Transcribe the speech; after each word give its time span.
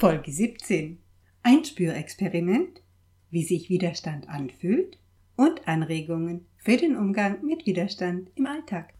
Folge 0.00 0.30
17. 0.30 1.00
Ein 1.42 1.64
Spürexperiment, 1.64 2.82
wie 3.30 3.42
sich 3.42 3.68
Widerstand 3.68 4.28
anfühlt 4.28 4.96
und 5.34 5.66
Anregungen 5.66 6.46
für 6.56 6.76
den 6.76 6.96
Umgang 6.96 7.44
mit 7.44 7.66
Widerstand 7.66 8.30
im 8.36 8.46
Alltag. 8.46 8.94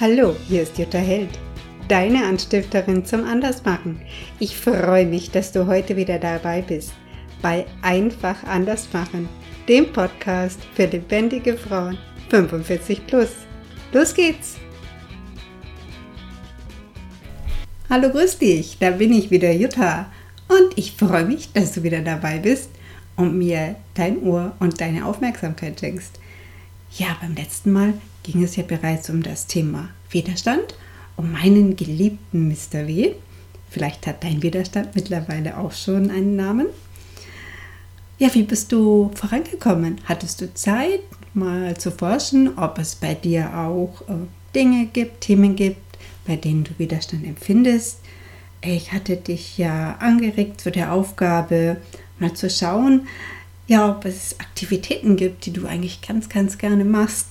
Hallo, 0.00 0.34
hier 0.48 0.62
ist 0.62 0.78
Jutta 0.78 0.96
Held, 0.96 1.38
deine 1.88 2.24
Anstifterin 2.24 3.04
zum 3.04 3.24
Andersmachen. 3.24 4.00
Ich 4.38 4.56
freue 4.56 5.04
mich, 5.04 5.32
dass 5.32 5.52
du 5.52 5.66
heute 5.66 5.96
wieder 5.96 6.18
dabei 6.18 6.62
bist 6.62 6.94
bei 7.42 7.66
Einfach 7.82 8.42
Andersmachen, 8.44 9.28
dem 9.68 9.92
Podcast 9.92 10.64
für 10.72 10.86
lebendige 10.86 11.58
Frauen 11.58 11.98
45 12.30 13.06
plus. 13.06 13.34
Los 13.92 14.14
geht's! 14.14 14.56
Hallo, 17.88 18.10
grüß 18.10 18.38
dich, 18.38 18.78
da 18.80 18.90
bin 18.90 19.12
ich 19.12 19.30
wieder, 19.30 19.52
Jutta. 19.52 20.10
Und 20.48 20.76
ich 20.76 20.96
freue 20.96 21.24
mich, 21.24 21.52
dass 21.52 21.70
du 21.70 21.84
wieder 21.84 22.00
dabei 22.00 22.38
bist 22.38 22.68
und 23.14 23.38
mir 23.38 23.76
dein 23.94 24.24
Ohr 24.24 24.56
und 24.58 24.80
deine 24.80 25.06
Aufmerksamkeit 25.06 25.78
schenkst. 25.78 26.18
Ja, 26.90 27.16
beim 27.20 27.36
letzten 27.36 27.70
Mal 27.70 27.94
ging 28.24 28.42
es 28.42 28.56
ja 28.56 28.64
bereits 28.64 29.08
um 29.08 29.22
das 29.22 29.46
Thema 29.46 29.90
Widerstand, 30.10 30.74
um 31.16 31.30
meinen 31.30 31.76
geliebten 31.76 32.48
Mr. 32.48 32.88
W. 32.88 33.12
Vielleicht 33.70 34.08
hat 34.08 34.24
dein 34.24 34.42
Widerstand 34.42 34.96
mittlerweile 34.96 35.56
auch 35.56 35.70
schon 35.70 36.10
einen 36.10 36.34
Namen. 36.34 36.66
Ja, 38.18 38.34
wie 38.34 38.42
bist 38.42 38.72
du 38.72 39.12
vorangekommen? 39.14 40.00
Hattest 40.06 40.40
du 40.40 40.52
Zeit, 40.54 41.02
mal 41.34 41.76
zu 41.76 41.92
forschen, 41.92 42.58
ob 42.58 42.80
es 42.80 42.96
bei 42.96 43.14
dir 43.14 43.56
auch 43.56 44.00
äh, 44.08 44.26
Dinge 44.56 44.86
gibt, 44.86 45.20
Themen 45.20 45.54
gibt, 45.54 45.85
bei 46.26 46.36
denen 46.36 46.64
du 46.64 46.70
Widerstand 46.78 47.24
empfindest. 47.26 48.00
Ich 48.62 48.92
hatte 48.92 49.16
dich 49.16 49.58
ja 49.58 49.96
angeregt 49.96 50.60
zu 50.60 50.70
der 50.70 50.92
Aufgabe, 50.92 51.76
mal 52.18 52.34
zu 52.34 52.50
schauen, 52.50 53.06
ja, 53.66 53.90
ob 53.90 54.04
es 54.04 54.38
Aktivitäten 54.38 55.16
gibt, 55.16 55.46
die 55.46 55.52
du 55.52 55.66
eigentlich 55.66 56.00
ganz, 56.00 56.28
ganz 56.28 56.58
gerne 56.58 56.84
machst, 56.84 57.28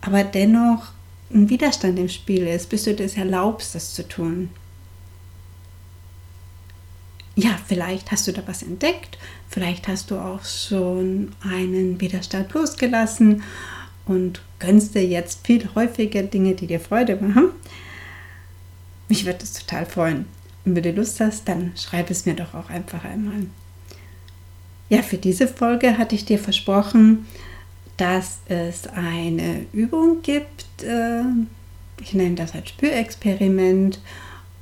aber 0.00 0.22
dennoch 0.22 0.92
ein 1.32 1.48
Widerstand 1.48 1.98
im 1.98 2.08
Spiel 2.08 2.46
ist, 2.46 2.68
bis 2.68 2.84
du 2.84 2.94
das 2.94 3.16
erlaubst, 3.16 3.74
das 3.74 3.94
zu 3.94 4.06
tun. 4.06 4.50
Ja, 7.36 7.58
vielleicht 7.66 8.12
hast 8.12 8.28
du 8.28 8.32
da 8.32 8.42
was 8.46 8.62
entdeckt, 8.62 9.18
vielleicht 9.48 9.88
hast 9.88 10.10
du 10.10 10.16
auch 10.16 10.44
schon 10.44 11.32
einen 11.42 12.00
Widerstand 12.00 12.52
losgelassen 12.52 13.42
und 14.06 14.40
gönnst 14.60 14.94
dir 14.94 15.04
jetzt 15.04 15.44
viel 15.44 15.68
häufiger 15.74 16.22
Dinge, 16.22 16.54
die 16.54 16.66
dir 16.66 16.78
Freude 16.78 17.16
machen. 17.16 17.50
Mich 19.08 19.26
würde 19.26 19.42
es 19.42 19.52
total 19.52 19.86
freuen. 19.86 20.26
Und 20.64 20.76
wenn 20.76 20.82
du 20.82 20.92
Lust 20.92 21.20
hast, 21.20 21.48
dann 21.48 21.72
schreib 21.76 22.10
es 22.10 22.26
mir 22.26 22.34
doch 22.34 22.54
auch 22.54 22.70
einfach 22.70 23.04
einmal. 23.04 23.46
Ja, 24.88 25.02
für 25.02 25.18
diese 25.18 25.48
Folge 25.48 25.98
hatte 25.98 26.14
ich 26.14 26.24
dir 26.24 26.38
versprochen, 26.38 27.26
dass 27.96 28.38
es 28.48 28.86
eine 28.86 29.66
Übung 29.72 30.22
gibt, 30.22 30.82
äh, 30.82 31.22
ich 32.00 32.12
nenne 32.14 32.34
das 32.34 32.54
als 32.54 32.70
Spürexperiment, 32.70 34.00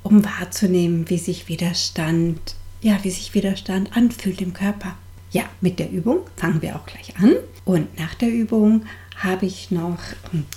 um 0.03 0.23
wahrzunehmen, 0.23 1.09
wie 1.09 1.17
sich 1.17 1.47
Widerstand, 1.47 2.55
ja, 2.81 2.99
wie 3.03 3.09
sich 3.09 3.33
Widerstand 3.33 3.95
anfühlt 3.95 4.41
im 4.41 4.53
Körper. 4.53 4.95
Ja, 5.31 5.43
mit 5.61 5.79
der 5.79 5.91
Übung 5.91 6.19
fangen 6.35 6.61
wir 6.61 6.75
auch 6.75 6.85
gleich 6.85 7.17
an. 7.17 7.35
Und 7.65 7.97
nach 7.97 8.13
der 8.13 8.29
Übung 8.29 8.85
habe 9.15 9.45
ich 9.45 9.71
noch 9.71 9.99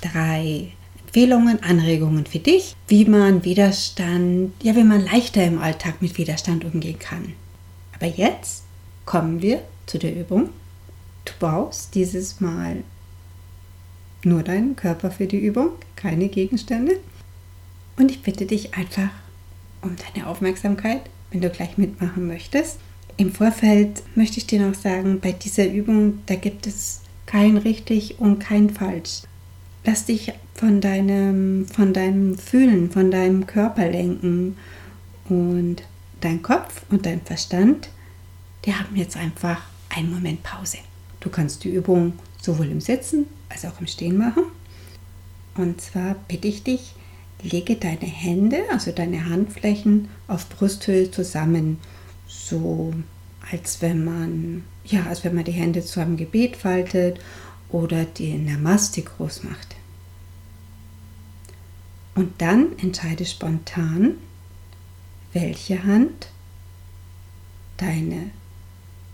drei 0.02 0.72
Empfehlungen, 1.16 1.62
Anregungen 1.62 2.26
für 2.26 2.40
dich, 2.40 2.76
wie 2.88 3.06
man 3.06 3.42
Widerstand, 3.42 4.52
ja, 4.62 4.76
wie 4.76 4.84
man 4.84 5.02
leichter 5.02 5.42
im 5.46 5.58
Alltag 5.58 6.02
mit 6.02 6.18
Widerstand 6.18 6.66
umgehen 6.66 6.98
kann. 6.98 7.32
Aber 7.94 8.04
jetzt 8.04 8.64
kommen 9.06 9.40
wir 9.40 9.62
zu 9.86 9.96
der 9.96 10.14
Übung. 10.14 10.50
Du 11.24 11.32
brauchst 11.38 11.94
dieses 11.94 12.42
Mal 12.42 12.84
nur 14.24 14.42
deinen 14.42 14.76
Körper 14.76 15.10
für 15.10 15.24
die 15.26 15.38
Übung, 15.38 15.70
keine 15.96 16.28
Gegenstände. 16.28 16.98
Und 17.96 18.10
ich 18.10 18.20
bitte 18.20 18.44
dich 18.44 18.74
einfach 18.74 19.08
um 19.80 19.96
deine 19.96 20.26
Aufmerksamkeit, 20.26 21.00
wenn 21.30 21.40
du 21.40 21.48
gleich 21.48 21.78
mitmachen 21.78 22.26
möchtest. 22.26 22.78
Im 23.16 23.32
Vorfeld 23.32 24.02
möchte 24.16 24.36
ich 24.36 24.46
dir 24.46 24.60
noch 24.60 24.74
sagen, 24.74 25.20
bei 25.20 25.32
dieser 25.32 25.66
Übung, 25.66 26.18
da 26.26 26.34
gibt 26.34 26.66
es 26.66 27.00
kein 27.24 27.56
richtig 27.56 28.20
und 28.20 28.38
kein 28.38 28.68
falsch. 28.68 29.22
Lass 29.86 30.04
dich 30.04 30.32
von 30.54 30.80
deinem, 30.80 31.66
von 31.68 31.92
deinem 31.92 32.36
Fühlen, 32.36 32.90
von 32.90 33.12
deinem 33.12 33.46
Körper 33.46 33.88
lenken. 33.88 34.56
Und 35.28 35.84
dein 36.20 36.42
Kopf 36.42 36.82
und 36.90 37.06
dein 37.06 37.20
Verstand, 37.20 37.88
die 38.64 38.74
haben 38.74 38.96
jetzt 38.96 39.16
einfach 39.16 39.62
einen 39.88 40.12
Moment 40.12 40.42
Pause. 40.42 40.78
Du 41.20 41.30
kannst 41.30 41.62
die 41.62 41.70
Übung 41.70 42.14
sowohl 42.42 42.66
im 42.66 42.80
Sitzen 42.80 43.26
als 43.48 43.64
auch 43.64 43.80
im 43.80 43.86
Stehen 43.86 44.18
machen. 44.18 44.44
Und 45.56 45.80
zwar 45.80 46.16
bitte 46.26 46.48
ich 46.48 46.64
dich, 46.64 46.94
lege 47.42 47.76
deine 47.76 48.06
Hände, 48.06 48.62
also 48.72 48.90
deine 48.90 49.28
Handflächen 49.28 50.08
auf 50.26 50.48
Brusthöhe 50.48 51.10
zusammen, 51.12 51.78
so 52.26 52.92
als 53.52 53.80
wenn 53.82 54.04
man 54.04 54.64
ja, 54.84 55.04
als 55.06 55.24
wenn 55.24 55.34
man 55.34 55.44
die 55.44 55.52
Hände 55.52 55.84
zu 55.84 56.00
einem 56.00 56.16
Gebet 56.16 56.56
faltet 56.56 57.20
oder 57.70 58.04
die 58.04 58.34
Namaste 58.34 59.02
groß 59.02 59.44
macht. 59.44 59.76
Und 62.14 62.40
dann 62.40 62.78
entscheide 62.78 63.26
spontan, 63.26 64.16
welche 65.32 65.84
Hand 65.84 66.28
deine 67.76 68.30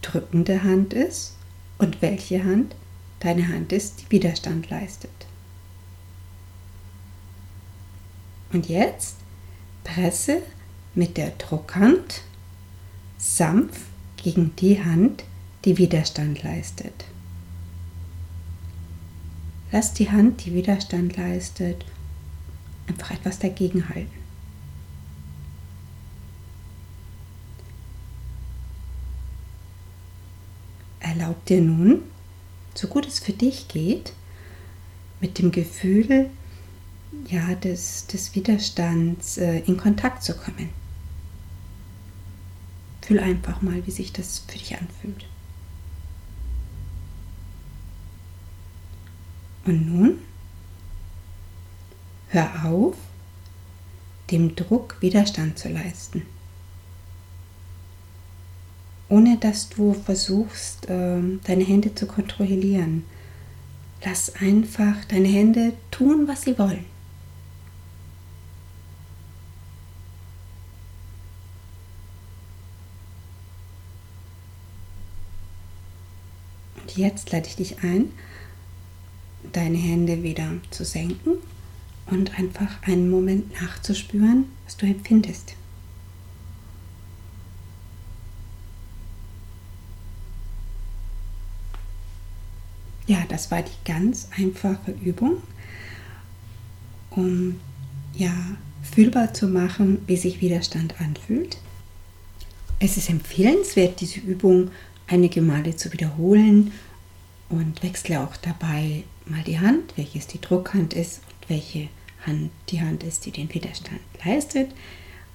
drückende 0.02 0.62
Hand 0.62 0.92
ist 0.92 1.36
und 1.78 2.00
welche 2.00 2.44
Hand 2.44 2.76
deine 3.20 3.48
Hand 3.48 3.72
ist, 3.72 4.02
die 4.02 4.10
Widerstand 4.10 4.70
leistet. 4.70 5.10
Und 8.52 8.68
jetzt 8.68 9.16
presse 9.84 10.42
mit 10.94 11.16
der 11.16 11.30
Druckhand 11.30 12.22
sanft 13.18 13.80
gegen 14.16 14.54
die 14.56 14.84
Hand, 14.84 15.24
die 15.64 15.78
Widerstand 15.78 16.42
leistet. 16.42 17.04
Lass 19.72 19.94
die 19.94 20.10
Hand, 20.10 20.44
die 20.44 20.54
Widerstand 20.54 21.16
leistet, 21.16 21.86
einfach 22.86 23.10
etwas 23.10 23.38
dagegen 23.38 23.88
halten. 23.88 24.22
Erlaub 31.00 31.42
dir 31.46 31.62
nun, 31.62 32.02
so 32.74 32.86
gut 32.86 33.06
es 33.06 33.18
für 33.18 33.32
dich 33.32 33.68
geht, 33.68 34.12
mit 35.20 35.38
dem 35.38 35.50
Gefühl 35.50 36.28
ja, 37.28 37.54
des, 37.54 38.06
des 38.06 38.34
Widerstands 38.34 39.38
äh, 39.38 39.60
in 39.60 39.78
Kontakt 39.78 40.22
zu 40.22 40.34
kommen. 40.34 40.68
Fühl 43.00 43.20
einfach 43.20 43.62
mal, 43.62 43.86
wie 43.86 43.90
sich 43.90 44.12
das 44.12 44.40
für 44.46 44.58
dich 44.58 44.76
anfühlt. 44.76 45.26
Und 49.64 49.94
nun 49.94 50.18
hör 52.28 52.64
auf, 52.64 52.96
dem 54.30 54.56
Druck 54.56 54.96
Widerstand 55.00 55.58
zu 55.58 55.68
leisten. 55.68 56.22
Ohne 59.08 59.36
dass 59.36 59.68
du 59.68 59.92
versuchst, 59.92 60.86
ähm, 60.88 61.40
deine 61.44 61.64
Hände 61.64 61.94
zu 61.94 62.06
kontrollieren. 62.06 63.04
Lass 64.02 64.34
einfach 64.36 65.04
deine 65.04 65.28
Hände 65.28 65.74
tun, 65.90 66.26
was 66.26 66.42
sie 66.42 66.58
wollen. 66.58 66.86
Und 76.80 76.96
jetzt 76.96 77.30
lade 77.30 77.46
ich 77.46 77.56
dich 77.56 77.84
ein, 77.84 78.10
deine 79.52 79.78
Hände 79.78 80.22
wieder 80.22 80.50
zu 80.70 80.84
senken 80.84 81.32
und 82.06 82.38
einfach 82.38 82.82
einen 82.82 83.10
Moment 83.10 83.60
nachzuspüren, 83.60 84.46
was 84.64 84.76
du 84.76 84.86
empfindest. 84.86 85.54
Ja, 93.06 93.24
das 93.28 93.50
war 93.50 93.62
die 93.62 93.84
ganz 93.84 94.28
einfache 94.36 94.92
Übung, 94.92 95.38
um 97.10 97.60
ja 98.14 98.32
fühlbar 98.82 99.34
zu 99.34 99.48
machen, 99.48 99.98
wie 100.06 100.16
sich 100.16 100.40
Widerstand 100.40 101.00
anfühlt. 101.00 101.58
Es 102.78 102.96
ist 102.96 103.10
empfehlenswert, 103.10 104.00
diese 104.00 104.20
Übung 104.20 104.70
einige 105.06 105.42
Male 105.42 105.76
zu 105.76 105.92
wiederholen 105.92 106.72
und 107.52 107.82
wechsle 107.82 108.20
auch 108.20 108.36
dabei 108.36 109.04
mal 109.26 109.42
die 109.44 109.60
Hand, 109.60 109.92
welches 109.96 110.26
die 110.26 110.40
Druckhand 110.40 110.94
ist 110.94 111.18
und 111.18 111.50
welche 111.50 111.88
Hand 112.26 112.50
die 112.70 112.80
Hand 112.80 113.04
ist, 113.04 113.26
die 113.26 113.30
den 113.30 113.52
Widerstand 113.52 114.00
leistet. 114.24 114.70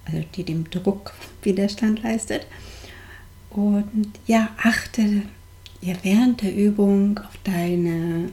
also 0.04 0.24
die 0.34 0.44
dem 0.44 0.68
Druck 0.68 1.14
Widerstand 1.42 2.02
leistet. 2.02 2.46
Und 3.50 4.10
ja, 4.26 4.50
achte 4.62 5.22
ja, 5.80 5.94
während 6.02 6.42
der 6.42 6.54
Übung 6.54 7.18
auf 7.18 7.38
deine, 7.44 8.30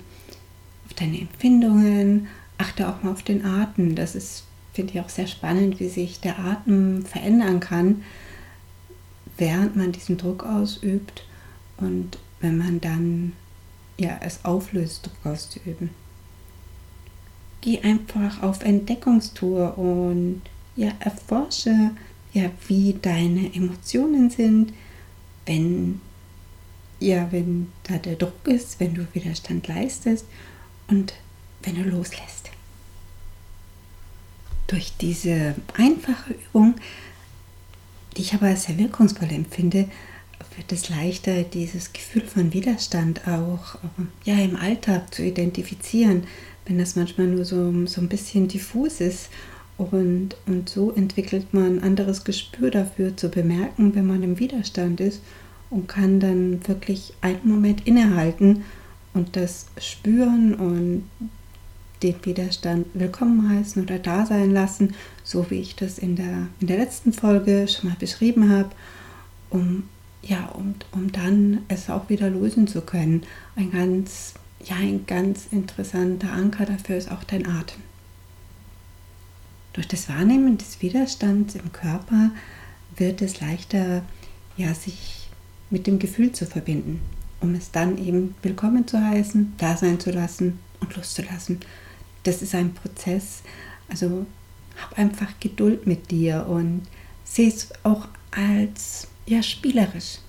auf 0.88 0.94
deine 0.96 1.22
Empfindungen, 1.22 2.28
achte 2.58 2.90
auch 2.90 3.04
mal 3.04 3.12
auf 3.12 3.22
den 3.22 3.46
Atem. 3.46 3.96
Das 3.96 4.16
ist, 4.16 4.46
finde 4.74 4.94
ich, 4.94 5.00
auch 5.00 5.10
sehr 5.10 5.28
spannend, 5.28 5.80
wie 5.80 5.90
sich 5.90 6.20
der 6.20 6.40
Atem 6.40 7.06
verändern 7.06 7.60
kann, 7.60 8.02
während 9.38 9.76
man 9.76 9.92
diesen 9.92 10.18
Druck 10.18 10.44
ausübt 10.44 11.24
und 11.78 12.18
wenn 12.42 12.58
man 12.58 12.82
dann 12.82 13.34
ja, 13.98 14.20
es 14.22 14.44
auflöst, 14.44 15.06
Druck 15.06 15.34
auszuüben. 15.34 15.90
Geh 17.62 17.82
einfach 17.82 18.44
auf 18.44 18.62
Entdeckungstour 18.62 19.78
und 19.78 20.42
ja, 20.76 20.92
erforsche, 21.00 21.92
ja, 22.34 22.52
wie 22.68 22.98
deine 23.02 23.54
Emotionen 23.56 24.30
sind, 24.30 24.74
wenn, 25.46 26.02
ja, 27.00 27.32
wenn 27.32 27.72
da 27.84 27.98
der 27.98 28.16
Druck 28.16 28.46
ist, 28.46 28.80
wenn 28.80 28.94
du 28.94 29.08
Widerstand 29.14 29.68
leistest 29.68 30.26
und 30.88 31.14
wenn 31.64 31.76
du 31.76 31.90
loslässt. 31.90 32.52
Durch 34.68 34.94
diese 35.00 35.56
einfache 35.78 36.34
Übung, 36.34 36.76
die 38.16 38.22
ich 38.22 38.34
aber 38.34 38.56
sehr 38.56 38.78
wirkungsvoll 38.78 39.32
empfinde, 39.32 39.90
wird 40.56 40.72
es 40.72 40.90
leichter, 40.90 41.44
dieses 41.44 41.94
Gefühl 41.94 42.24
von 42.24 42.54
Widerstand 42.54 43.28
auch 43.28 43.78
ja, 44.24 44.36
im 44.36 44.56
Alltag 44.56 45.14
zu 45.14 45.24
identifizieren, 45.24 46.24
wenn 46.66 46.78
das 46.78 46.96
manchmal 46.96 47.28
nur 47.28 47.46
so, 47.46 47.86
so 47.86 48.02
ein 48.02 48.10
bisschen 48.10 48.48
diffus 48.48 49.02
ist. 49.02 49.30
Und, 49.78 50.38
und 50.46 50.70
so 50.70 50.92
entwickelt 50.92 51.54
man 51.54 51.80
ein 51.80 51.84
anderes 51.84 52.24
Gespür 52.24 52.72
dafür 52.72 53.18
zu 53.18 53.28
bemerken, 53.28 53.94
wenn 53.94 54.08
man 54.08 54.24
im 54.24 54.40
Widerstand 54.40 55.02
ist 55.02 55.22
und 55.70 55.88
kann 55.88 56.22
dann 56.22 56.66
wirklich 56.66 57.14
einen 57.20 57.42
Moment 57.44 57.86
innehalten 57.86 58.64
und 59.14 59.36
das 59.36 59.68
spüren 59.78 60.54
und 60.54 61.04
den 62.04 62.16
Widerstand 62.24 62.88
willkommen 62.94 63.50
heißen 63.50 63.84
oder 63.84 64.00
da 64.00 64.26
sein 64.26 64.52
lassen, 64.52 64.94
so 65.24 65.50
wie 65.50 65.60
ich 65.60 65.76
das 65.76 65.98
in 65.98 66.16
der, 66.16 66.48
in 66.62 66.68
der 66.68 66.78
letzten 66.78 67.12
Folge 67.12 67.68
schon 67.68 67.90
mal 67.90 67.98
beschrieben 68.00 68.50
habe, 68.50 68.70
um 69.50 69.84
ja, 70.26 70.48
um, 70.48 70.76
um 70.92 71.12
dann 71.12 71.64
es 71.68 71.90
auch 71.90 72.10
wieder 72.10 72.30
lösen 72.30 72.68
zu 72.68 72.82
können. 72.82 73.24
Ein 73.56 73.72
ganz, 73.72 74.34
ja, 74.64 74.76
ein 74.76 75.06
ganz 75.06 75.48
interessanter 75.52 76.32
Anker 76.32 76.66
dafür 76.66 76.98
ist 76.98 77.12
auch 77.12 77.24
dein 77.24 77.48
Atem. 77.48 77.82
Durch 79.74 79.88
das 79.88 80.10
Wahrnehmen 80.10 80.58
des 80.58 80.82
Widerstands 80.82 81.56
im 81.56 81.72
Körper 81.72 82.32
wird 82.98 83.22
es 83.22 83.40
leichter, 83.40 84.04
ja, 84.58 84.74
sich 84.74 85.30
mit 85.70 85.86
dem 85.86 86.00
Gefühl 86.00 86.32
zu 86.32 86.46
verbinden, 86.46 87.02
um 87.42 87.54
es 87.54 87.72
dann 87.72 87.98
eben 87.98 88.36
willkommen 88.42 88.88
zu 88.88 89.00
heißen, 89.00 89.54
da 89.58 89.78
sein 89.78 90.00
zu 90.00 90.12
lassen 90.12 90.60
und 90.80 90.96
loszulassen. 90.96 91.60
Das 92.24 92.42
ist 92.42 92.56
ein 92.56 92.74
Prozess, 92.74 93.44
also 93.90 94.26
hab 94.82 94.98
einfach 94.98 95.40
Geduld 95.40 95.86
mit 95.86 96.10
dir 96.10 96.48
und 96.48 96.84
sehe 97.24 97.50
es 97.50 97.70
auch 97.84 98.08
als 98.32 99.08
ja, 99.26 99.42
spielerisch. 99.44 100.20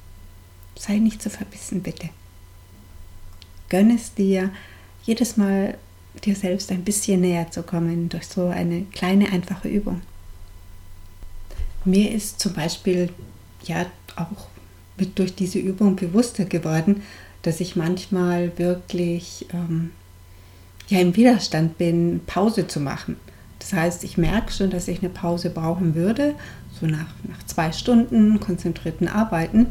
Sei 0.79 0.99
nicht 0.99 1.23
zu 1.23 1.31
verbissen, 1.31 1.83
bitte. 1.83 2.11
Gönn 3.69 3.91
es 3.91 4.15
dir, 4.15 4.51
jedes 5.05 5.37
Mal 5.37 5.79
dir 6.25 6.37
selbst 6.37 6.71
ein 6.71 6.85
bisschen 6.85 7.21
näher 7.21 7.51
zu 7.51 7.63
kommen 7.63 8.09
durch 8.09 8.27
so 8.27 8.49
eine 8.49 8.83
kleine, 8.93 9.31
einfache 9.33 9.69
Übung. 9.69 10.03
Mir 11.85 12.11
ist 12.11 12.41
zum 12.41 12.53
Beispiel 12.53 13.11
ja 13.65 13.87
auch 14.17 14.49
mit 14.97 15.19
durch 15.19 15.35
diese 15.35 15.59
Übung 15.59 15.97
bewusster 15.97 16.45
geworden, 16.45 17.03
dass 17.43 17.61
ich 17.61 17.77
manchmal 17.77 18.59
wirklich 18.59 19.47
ähm, 19.53 19.93
ja 20.89 21.01
im 21.01 21.15
Widerstand 21.15 21.79
bin, 21.79 22.21
Pause 22.27 22.67
zu 22.67 22.81
machen. 22.81 23.17
Das 23.59 23.73
heißt, 23.73 24.05
ich 24.05 24.19
merke 24.19 24.53
schon, 24.53 24.71
dass 24.71 24.89
ich 24.89 25.01
eine 25.01 25.09
Pause 25.09 25.51
brauchen 25.51 25.95
würde, 25.95 26.35
so 26.79 26.87
nach, 26.87 27.07
nach 27.25 27.43
zwei 27.47 27.73
Stunden 27.73 28.39
konzentrierten 28.41 29.09
Arbeiten. 29.09 29.69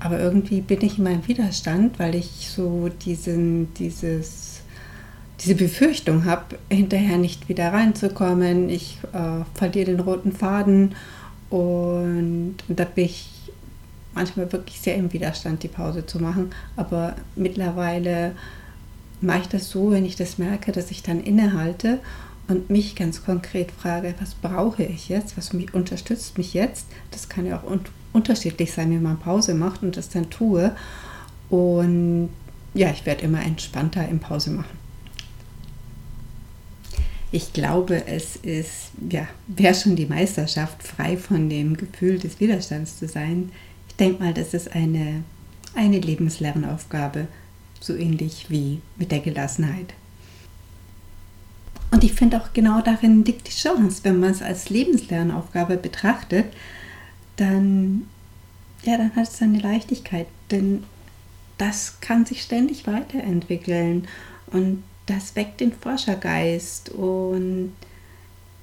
Aber 0.00 0.20
irgendwie 0.20 0.60
bin 0.60 0.82
ich 0.82 0.98
in 0.98 1.04
meinem 1.04 1.26
Widerstand, 1.26 1.98
weil 1.98 2.14
ich 2.14 2.50
so 2.50 2.88
diesen, 3.04 3.72
dieses, 3.74 4.60
diese 5.40 5.54
Befürchtung 5.54 6.24
habe, 6.24 6.58
hinterher 6.70 7.18
nicht 7.18 7.48
wieder 7.48 7.72
reinzukommen. 7.72 8.68
Ich 8.68 8.98
äh, 9.12 9.44
verliere 9.54 9.86
den 9.86 10.00
roten 10.00 10.32
Faden 10.32 10.94
und, 11.50 12.56
und 12.68 12.80
da 12.80 12.84
bin 12.84 13.06
ich 13.06 13.30
manchmal 14.14 14.50
wirklich 14.52 14.80
sehr 14.80 14.96
im 14.96 15.12
Widerstand, 15.12 15.62
die 15.62 15.68
Pause 15.68 16.06
zu 16.06 16.18
machen. 16.18 16.50
Aber 16.76 17.14
mittlerweile 17.36 18.32
mache 19.20 19.40
ich 19.42 19.48
das 19.48 19.70
so, 19.70 19.92
wenn 19.92 20.04
ich 20.04 20.16
das 20.16 20.38
merke, 20.38 20.72
dass 20.72 20.90
ich 20.90 21.02
dann 21.02 21.20
innehalte 21.20 22.00
und 22.48 22.70
mich 22.70 22.94
ganz 22.94 23.24
konkret 23.24 23.70
frage, 23.72 24.14
was 24.20 24.34
brauche 24.34 24.84
ich 24.84 25.08
jetzt, 25.08 25.36
was 25.36 25.52
mich 25.52 25.74
unterstützt 25.74 26.38
mich 26.38 26.54
jetzt. 26.54 26.86
Das 27.10 27.28
kann 27.28 27.46
ja 27.46 27.58
auch 27.58 27.64
un 27.64 27.80
unterschiedlich 28.12 28.72
sein, 28.72 28.90
wenn 28.92 29.02
man 29.02 29.18
Pause 29.18 29.54
macht 29.54 29.82
und 29.82 29.98
das 29.98 30.08
dann 30.08 30.30
tue. 30.30 30.74
Und 31.50 32.30
ja, 32.72 32.90
ich 32.90 33.04
werde 33.04 33.22
immer 33.22 33.44
entspannter 33.44 34.08
im 34.08 34.20
Pause 34.20 34.50
machen. 34.50 34.78
Ich 37.30 37.52
glaube, 37.52 38.06
es 38.06 38.36
ist, 38.36 38.92
ja, 39.10 39.28
wäre 39.48 39.74
schon 39.74 39.96
die 39.96 40.06
Meisterschaft, 40.06 40.82
frei 40.82 41.18
von 41.18 41.50
dem 41.50 41.76
Gefühl 41.76 42.18
des 42.18 42.40
Widerstands 42.40 42.98
zu 42.98 43.06
sein. 43.06 43.52
Ich 43.88 43.96
denke 43.96 44.22
mal, 44.22 44.32
das 44.32 44.54
ist 44.54 44.74
eine, 44.74 45.22
eine 45.74 45.98
Lebenslernaufgabe, 45.98 47.28
so 47.80 47.94
ähnlich 47.94 48.46
wie 48.48 48.80
mit 48.96 49.12
der 49.12 49.20
Gelassenheit. 49.20 49.92
Und 51.90 52.04
ich 52.04 52.12
finde 52.12 52.40
auch 52.40 52.52
genau 52.52 52.80
darin 52.80 53.24
liegt 53.24 53.48
die 53.48 53.52
Chance, 53.52 54.00
wenn 54.02 54.20
man 54.20 54.30
es 54.30 54.42
als 54.42 54.70
Lebenslernaufgabe 54.70 55.76
betrachtet, 55.76 56.46
dann, 57.36 58.06
ja, 58.82 58.96
dann 58.96 59.14
hat 59.14 59.28
es 59.28 59.40
eine 59.40 59.60
Leichtigkeit, 59.60 60.26
denn 60.50 60.84
das 61.58 62.00
kann 62.00 62.26
sich 62.26 62.42
ständig 62.42 62.86
weiterentwickeln 62.86 64.08
und 64.48 64.82
das 65.06 65.36
weckt 65.36 65.60
den 65.60 65.72
Forschergeist 65.72 66.90
und 66.90 67.72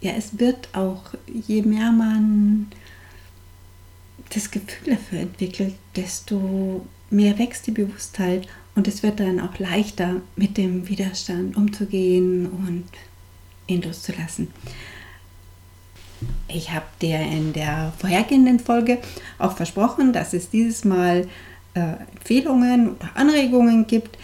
ja, 0.01 0.11
es 0.17 0.37
wird 0.37 0.67
auch, 0.73 1.13
je 1.25 1.61
mehr 1.61 1.91
man 1.91 2.67
das 4.33 4.51
Gefühl 4.51 4.95
dafür 4.95 5.19
entwickelt, 5.21 5.75
desto 5.95 6.85
mehr 7.09 7.37
wächst 7.39 7.67
die 7.67 7.71
Bewusstheit 7.71 8.47
und 8.75 8.87
es 8.87 9.03
wird 9.03 9.19
dann 9.19 9.39
auch 9.39 9.59
leichter, 9.59 10.21
mit 10.35 10.57
dem 10.57 10.87
Widerstand 10.89 11.55
umzugehen 11.55 12.47
und 12.47 12.85
ihn 13.67 13.81
loszulassen. 13.81 14.49
Ich 16.47 16.71
habe 16.71 16.85
dir 17.01 17.19
in 17.19 17.53
der 17.53 17.93
vorhergehenden 17.97 18.59
Folge 18.59 18.99
auch 19.39 19.55
versprochen, 19.55 20.13
dass 20.13 20.33
es 20.33 20.49
dieses 20.49 20.85
Mal 20.85 21.27
äh, 21.73 21.93
Empfehlungen 22.13 22.91
oder 22.91 23.09
Anregungen 23.15 23.87
gibt, 23.87 24.17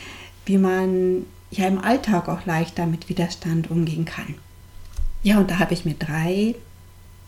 wie 0.46 0.58
man 0.58 1.25
ja 1.51 1.67
im 1.67 1.79
Alltag 1.79 2.29
auch 2.29 2.46
leichter 2.46 2.86
mit 2.86 3.10
Widerstand 3.10 3.72
umgehen 3.72 4.05
kann. 4.05 4.36
Ja, 5.24 5.39
und 5.39 5.50
da 5.50 5.60
habe 5.60 5.74
ich 5.74 5.86
mir 5.86 5.96
drei 5.96 6.55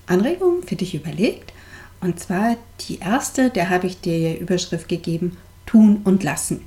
Anregungen 0.06 0.64
für 0.64 0.76
dich 0.76 0.96
überlegt. 0.96 1.54
Und 2.00 2.20
zwar 2.20 2.58
die 2.82 3.00
erste, 3.00 3.50
der 3.50 3.70
habe 3.70 3.88
ich 3.88 4.02
dir 4.02 4.40
Überschrift 4.40 4.88
gegeben, 4.88 5.38
tun 5.66 6.02
und 6.04 6.24
lassen. 6.24 6.62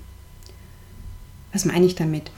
Was 1.52 1.64
meine 1.64 1.86
ich 1.86 1.94
damit? 1.94 2.30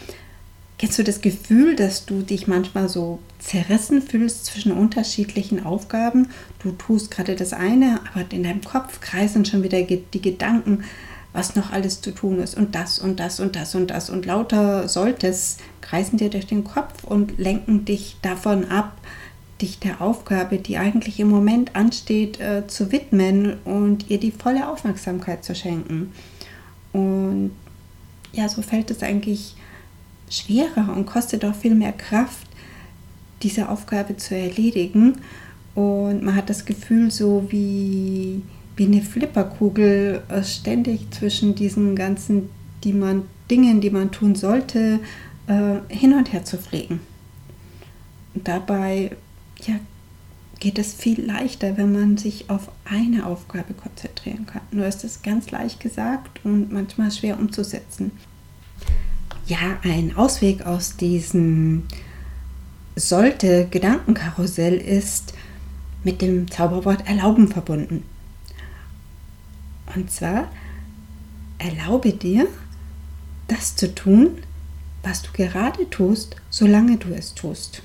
Kennst 0.79 0.99
du 0.99 1.05
das 1.05 1.23
Gefühl, 1.23 1.75
dass 1.75 2.05
du 2.05 2.21
dich 2.21 2.47
manchmal 2.47 2.89
so 2.91 3.19
zerrissen 3.39 4.03
fühlst 4.03 4.45
zwischen 4.45 4.73
unterschiedlichen 4.73 5.65
Aufgaben? 5.65 6.29
Du 6.63 6.73
tust 6.73 7.11
gerade 7.11 7.35
das 7.35 7.55
eine, 7.55 8.01
aber 8.13 8.27
in 8.31 8.43
deinem 8.43 8.63
Kopf 8.63 9.01
kreisen 9.01 9.47
schon 9.47 9.63
wieder 9.63 9.83
die 9.83 10.21
Gedanken, 10.21 10.85
was 11.33 11.55
noch 11.55 11.71
alles 11.71 12.01
zu 12.01 12.13
tun 12.13 12.41
ist 12.41 12.57
und 12.57 12.75
das 12.75 12.99
und 12.99 13.21
das 13.21 13.41
und 13.41 13.57
das 13.57 13.75
und 13.75 13.91
das 13.91 14.11
und 14.11 14.25
lauter 14.25 14.89
solltest 14.89 15.61
kreisen 15.83 16.17
dir 16.17 16.31
durch 16.31 16.47
den 16.47 16.65
Kopf 16.65 17.05
und 17.05 17.39
lenken 17.39 17.85
dich 17.85 18.17
davon 18.23 18.71
ab, 18.71 18.97
dich 19.61 19.79
der 19.79 20.01
Aufgabe, 20.01 20.59
die 20.59 20.79
eigentlich 20.79 21.21
im 21.21 21.29
Moment 21.29 21.77
ansteht, 21.77 22.41
äh, 22.41 22.67
zu 22.67 22.91
widmen 22.93 23.59
und 23.65 24.11
ihr 24.11 24.19
die 24.19 24.31
volle 24.31 24.69
Aufmerksamkeit 24.69 25.45
zu 25.45 25.55
schenken. 25.55 26.13
Und 26.93 27.53
ja, 28.33 28.49
so 28.49 28.63
fällt 28.63 28.91
es 28.91 29.03
eigentlich 29.03 29.57
schwerer 30.29 30.95
und 30.95 31.07
kostet 31.07 31.45
auch 31.45 31.55
viel 31.55 31.75
mehr 31.75 31.93
Kraft, 31.93 32.47
diese 33.43 33.69
Aufgabe 33.69 34.17
zu 34.17 34.35
erledigen. 34.37 35.19
Und 35.75 36.23
man 36.23 36.35
hat 36.35 36.49
das 36.49 36.65
Gefühl, 36.65 37.11
so 37.11 37.47
wie, 37.51 38.43
wie 38.77 38.87
eine 38.87 39.03
Flipperkugel 39.03 40.23
äh, 40.29 40.43
ständig 40.43 41.11
zwischen 41.11 41.55
diesen 41.55 41.95
ganzen 41.95 42.49
die 42.87 42.93
man, 42.93 43.25
Dingen, 43.51 43.81
die 43.81 43.91
man 43.91 44.13
tun 44.13 44.35
sollte, 44.35 45.01
äh, 45.49 45.77
hin 45.89 46.15
und 46.15 46.33
her 46.33 46.45
zu 46.45 46.57
pflegen. 46.57 47.01
Und 48.35 48.47
dabei 48.47 49.11
ja, 49.63 49.75
geht 50.61 50.79
es 50.79 50.93
viel 50.93 51.21
leichter, 51.21 51.77
wenn 51.77 51.93
man 51.93 52.17
sich 52.17 52.49
auf 52.49 52.71
eine 52.85 53.27
Aufgabe 53.27 53.75
konzentrieren 53.75 54.47
kann. 54.47 54.63
Nur 54.71 54.87
ist 54.87 55.05
es 55.05 55.23
ganz 55.23 55.51
leicht 55.51 55.81
gesagt 55.81 56.41
und 56.45 56.73
manchmal 56.73 57.11
schwer 57.11 57.39
umzusetzen. 57.39 58.13
Ja, 59.47 59.79
ein 59.85 60.17
Ausweg 60.17 60.67
aus 60.67 60.97
diesem 60.97 61.85
sollte 62.97 63.69
Gedankenkarussell 63.71 64.75
ist 64.75 65.35
mit 66.03 66.21
dem 66.21 66.51
Zauberwort 66.51 67.07
erlauben 67.07 67.47
verbunden. 67.47 68.03
Und 69.95 70.11
zwar 70.11 70.51
erlaube 71.59 72.13
dir, 72.13 72.49
das 73.47 73.77
zu 73.77 73.95
tun, 73.95 74.39
was 75.05 75.23
du 75.23 75.31
gerade 75.33 75.89
tust, 75.91 76.35
solange 76.51 76.97
du 76.97 77.15
es 77.15 77.35
tust. 77.35 77.83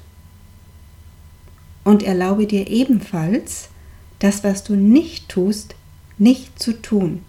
Und 1.84 2.02
erlaube 2.02 2.48
dir 2.48 2.68
ebenfalls, 2.68 3.70
das, 4.18 4.44
was 4.44 4.64
du 4.64 4.76
nicht 4.76 5.30
tust, 5.30 5.76
nicht 6.18 6.58
zu 6.58 6.82
tun, 6.82 7.24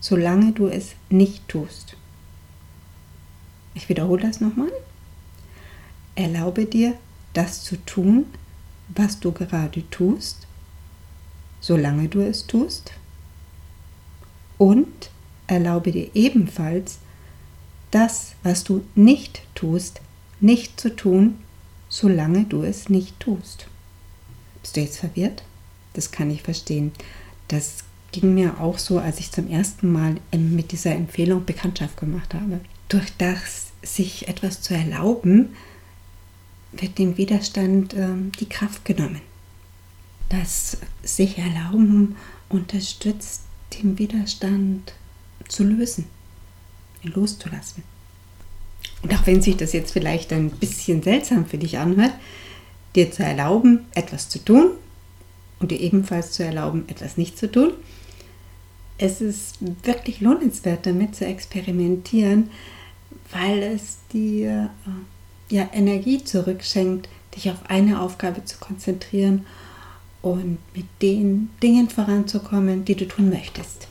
solange 0.00 0.50
du 0.50 0.66
es 0.66 0.94
nicht 1.10 1.46
tust. 1.46 1.96
Ich 3.74 3.88
wiederhole 3.88 4.22
das 4.22 4.40
nochmal. 4.40 4.72
Erlaube 6.14 6.66
dir, 6.66 6.94
das 7.32 7.64
zu 7.64 7.76
tun, 7.84 8.26
was 8.88 9.20
du 9.20 9.32
gerade 9.32 9.88
tust, 9.90 10.46
solange 11.60 12.08
du 12.08 12.20
es 12.20 12.46
tust. 12.46 12.92
Und 14.58 15.10
erlaube 15.46 15.92
dir 15.92 16.10
ebenfalls, 16.14 16.98
das, 17.90 18.32
was 18.42 18.64
du 18.64 18.84
nicht 18.94 19.42
tust, 19.54 20.00
nicht 20.40 20.80
zu 20.80 20.94
tun, 20.94 21.38
solange 21.88 22.44
du 22.44 22.62
es 22.62 22.88
nicht 22.88 23.18
tust. 23.20 23.66
Bist 24.60 24.76
du 24.76 24.80
jetzt 24.80 24.98
verwirrt? 24.98 25.42
Das 25.94 26.10
kann 26.10 26.30
ich 26.30 26.42
verstehen. 26.42 26.92
Das 27.48 27.84
ging 28.12 28.34
mir 28.34 28.60
auch 28.60 28.78
so, 28.78 28.98
als 28.98 29.18
ich 29.18 29.30
zum 29.30 29.48
ersten 29.48 29.92
Mal 29.92 30.16
mit 30.32 30.72
dieser 30.72 30.94
Empfehlung 30.94 31.44
Bekanntschaft 31.44 31.96
gemacht 31.96 32.34
habe. 32.34 32.60
Durch 32.92 33.08
das, 33.16 33.68
sich 33.82 34.28
etwas 34.28 34.60
zu 34.60 34.74
erlauben, 34.74 35.56
wird 36.72 36.98
dem 36.98 37.16
Widerstand 37.16 37.94
äh, 37.94 38.08
die 38.38 38.50
Kraft 38.50 38.84
genommen. 38.84 39.22
Das 40.28 40.76
sich 41.02 41.38
erlauben 41.38 42.16
unterstützt 42.50 43.44
den 43.72 43.98
Widerstand 43.98 44.92
zu 45.48 45.64
lösen, 45.64 46.04
ihn 47.02 47.12
loszulassen. 47.12 47.82
Und 49.00 49.14
auch 49.14 49.26
wenn 49.26 49.40
sich 49.40 49.56
das 49.56 49.72
jetzt 49.72 49.92
vielleicht 49.92 50.30
ein 50.30 50.50
bisschen 50.50 51.02
seltsam 51.02 51.46
für 51.46 51.56
dich 51.56 51.78
anhört, 51.78 52.12
dir 52.94 53.10
zu 53.10 53.22
erlauben, 53.22 53.86
etwas 53.94 54.28
zu 54.28 54.38
tun 54.38 54.72
und 55.60 55.70
dir 55.70 55.80
ebenfalls 55.80 56.32
zu 56.32 56.44
erlauben, 56.44 56.84
etwas 56.88 57.16
nicht 57.16 57.38
zu 57.38 57.50
tun, 57.50 57.72
es 58.98 59.22
ist 59.22 59.56
wirklich 59.82 60.20
lohnenswert, 60.20 60.84
damit 60.84 61.16
zu 61.16 61.24
experimentieren, 61.24 62.50
weil 63.32 63.62
es 63.62 63.98
dir 64.12 64.70
äh, 64.86 65.54
ja, 65.54 65.68
Energie 65.72 66.22
zurückschenkt, 66.22 67.08
dich 67.34 67.50
auf 67.50 67.58
eine 67.68 68.00
Aufgabe 68.00 68.44
zu 68.44 68.58
konzentrieren 68.58 69.46
und 70.20 70.58
mit 70.74 70.86
den 71.00 71.50
Dingen 71.62 71.90
voranzukommen, 71.90 72.84
die 72.84 72.94
du 72.94 73.08
tun 73.08 73.30
möchtest. 73.30 73.88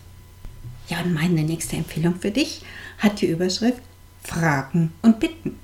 Ja, 0.87 1.01
und 1.01 1.13
meine 1.13 1.43
nächste 1.43 1.75
Empfehlung 1.75 2.15
für 2.15 2.31
dich 2.31 2.61
hat 2.97 3.21
die 3.21 3.27
Überschrift 3.27 3.81
Fragen 4.23 4.93
und 5.01 5.19
Bitten. 5.19 5.57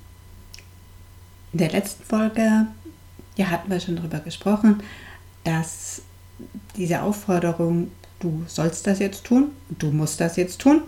In 1.52 1.58
der 1.58 1.70
letzten 1.70 2.04
Folge 2.04 2.66
ja, 3.36 3.46
hatten 3.46 3.70
wir 3.70 3.80
schon 3.80 3.96
darüber 3.96 4.18
gesprochen, 4.18 4.82
dass 5.44 6.02
diese 6.76 7.02
Aufforderung, 7.02 7.90
du 8.20 8.44
sollst 8.46 8.86
das 8.86 8.98
jetzt 8.98 9.24
tun, 9.24 9.52
du 9.70 9.90
musst 9.90 10.20
das 10.20 10.36
jetzt 10.36 10.60
tun, 10.60 10.82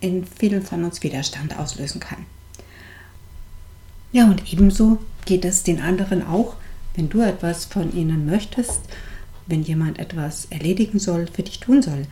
in 0.00 0.24
vielen 0.26 0.62
von 0.62 0.84
uns 0.84 1.02
Widerstand 1.02 1.58
auslösen 1.58 2.00
kann. 2.00 2.26
Ja, 4.12 4.24
und 4.24 4.52
ebenso 4.52 4.98
geht 5.24 5.44
es 5.44 5.62
den 5.62 5.80
anderen 5.80 6.26
auch, 6.26 6.56
wenn 6.94 7.08
du 7.08 7.20
etwas 7.20 7.64
von 7.64 7.94
ihnen 7.94 8.26
möchtest, 8.26 8.80
wenn 9.46 9.62
jemand 9.62 9.98
etwas 9.98 10.46
erledigen 10.46 10.98
soll, 10.98 11.26
für 11.26 11.42
dich 11.42 11.60
tun 11.60 11.82
soll, 11.82 12.06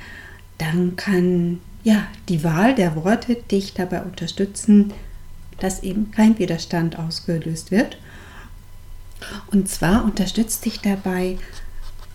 dann 0.59 0.97
kann 0.97 1.61
ja 1.85 2.07
die 2.28 2.45
Wahl 2.45 2.75
der 2.75 2.97
Worte 2.97 3.37
dich 3.37 3.75
dabei 3.75 4.02
unterstützen, 4.02 4.92
dass 5.59 5.83
eben 5.83 6.11
kein 6.11 6.38
Widerstand 6.38 6.99
ausgelöst 6.99 7.71
wird. 7.71 7.99
Und 9.50 9.68
zwar 9.68 10.04
unterstützt 10.04 10.64
dich 10.64 10.80
dabei, 10.80 11.38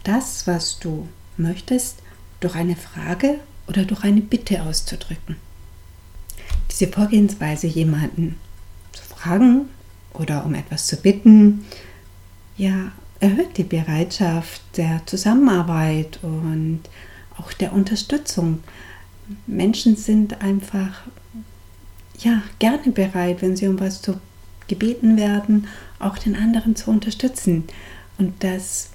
das, 0.04 0.48
was 0.48 0.80
du 0.80 1.08
möchtest, 1.38 1.98
durch 2.40 2.56
eine 2.56 2.76
Frage 2.76 3.40
oder 3.68 3.86
durch 3.86 4.04
eine 4.04 4.22
Bitte 4.22 4.64
auszudrücken. 4.64 5.36
Diese 6.74 6.92
Vorgehensweise, 6.92 7.68
jemanden 7.68 8.36
zu 8.92 9.04
fragen 9.04 9.70
oder 10.14 10.44
um 10.44 10.56
etwas 10.56 10.88
zu 10.88 10.98
bitten, 10.98 11.66
ja, 12.58 12.92
erhöht 13.20 13.58
die 13.58 13.64
Bereitschaft 13.64 14.62
der 14.76 15.02
Zusammenarbeit 15.06 16.20
und 16.24 16.82
auch 17.38 17.54
der 17.54 17.74
Unterstützung. 17.74 18.64
Menschen 19.46 19.96
sind 19.96 20.42
einfach 20.42 21.04
ja 22.18 22.42
gerne 22.58 22.92
bereit, 22.92 23.42
wenn 23.42 23.56
sie 23.56 23.68
um 23.68 23.80
was 23.80 24.02
zu 24.02 24.20
gebeten 24.68 25.16
werden, 25.16 25.68
auch 26.00 26.18
den 26.18 26.36
anderen 26.36 26.76
zu 26.76 26.90
unterstützen. 26.90 27.66
Und 28.18 28.44
das 28.44 28.90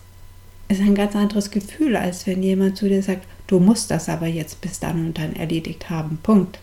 ist 0.69 0.81
ein 0.81 0.95
ganz 0.95 1.15
anderes 1.15 1.51
Gefühl, 1.51 1.97
als 1.97 2.27
wenn 2.27 2.43
jemand 2.43 2.77
zu 2.77 2.89
dir 2.89 3.03
sagt, 3.03 3.27
du 3.47 3.61
musst 3.61 3.91
das 3.91 4.09
aber 4.09 4.27
jetzt 4.27 4.61
bis 4.61 4.81
dann 4.81 5.07
und 5.07 5.19
dann 5.19 5.37
erledigt 5.37 5.89
haben. 5.89 6.19
Punkt. 6.23 6.59